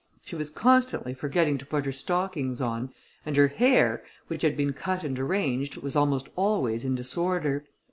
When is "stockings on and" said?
1.91-3.35